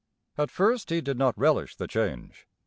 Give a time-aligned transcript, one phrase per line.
[0.35, 2.47] At first he did not relish the change.